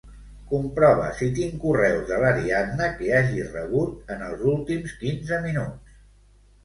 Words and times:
Comprova 0.51 1.09
si 1.17 1.27
tinc 1.39 1.59
correus 1.65 2.07
de 2.07 2.17
l'Ariadna 2.23 2.87
que 3.01 3.11
hagi 3.19 3.45
rebut 3.53 4.11
en 4.17 4.25
els 4.31 4.43
últims 4.55 4.97
quinze 5.03 5.41
minuts. 5.49 5.97